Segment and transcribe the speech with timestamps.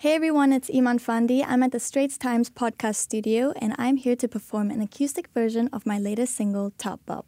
[0.00, 1.44] Hey everyone, it's Iman Fandi.
[1.46, 5.68] I'm at the Straits Times podcast studio and I'm here to perform an acoustic version
[5.74, 7.26] of my latest single, Top Bop.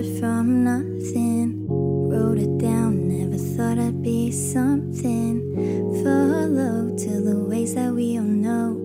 [0.00, 1.66] Started from nothing.
[1.68, 5.40] Wrote it down, never thought I'd be something.
[6.02, 8.78] Follow to the ways that we all know.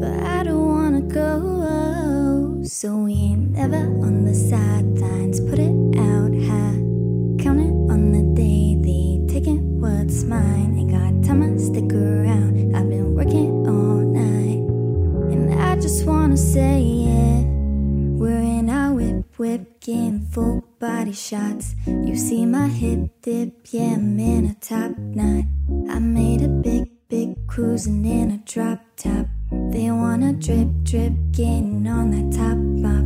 [0.00, 1.40] But I don't wanna go.
[1.68, 3.06] Oh, so
[19.40, 21.74] our whip, whip, getting full body shots.
[21.86, 25.44] You see my hip dip, yeah, I'm in a top knot.
[25.88, 29.26] I made a big, big cruising in a drop top.
[29.72, 33.04] They wanna drip, drip, getting on that top up.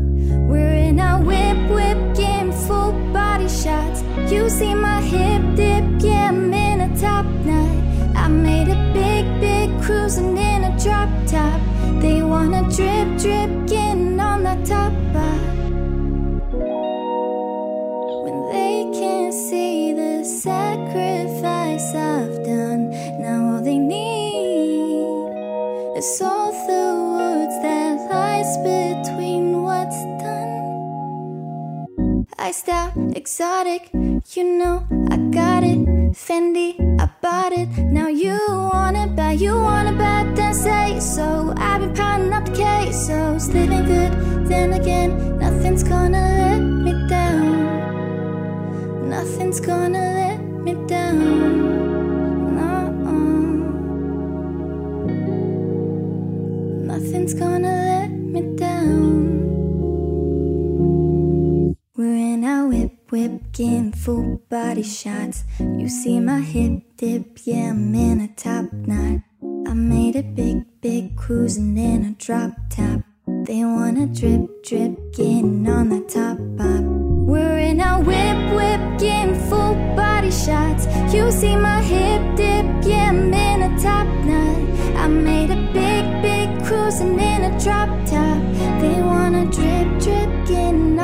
[0.49, 4.03] We're in a whip, whip, getting full body shots.
[4.31, 8.17] You see my hip dip, yeah, I'm in a top knot.
[8.17, 11.61] I made a big, big cruising in a drop top.
[12.01, 13.34] They wanna drip, drip,
[19.35, 22.91] see the sacrifice I've done,
[23.21, 25.25] now all they need
[25.99, 26.87] is all the
[27.19, 30.55] words that lies between what's done.
[32.39, 33.91] I out, exotic,
[34.37, 35.79] you know I got it.
[36.15, 37.69] Fendi, I bought it.
[37.77, 41.53] Now you want it bad, you want it bad, then say so.
[41.57, 44.13] I've been piling up the quesos, living good.
[44.47, 46.84] Then again, nothing's gonna let.
[49.17, 51.19] Nothing's gonna let me down.
[52.57, 52.75] No,
[56.91, 59.05] nothing's gonna let me down.
[61.97, 65.45] We're in our whip, whip, getting full body shots.
[65.61, 69.21] You see my hip dip, yeah, I'm in a top knot.
[69.69, 73.03] I made it big, big, cruising in a drop top.
[73.47, 76.24] They wanna drip, drip, getting on the top
[81.15, 84.63] You see my hip dip, yeah, I'm in a top knot.
[84.97, 88.41] I made a big, big, cruising in a drop top.
[88.81, 90.99] They wanna drip, drip, getting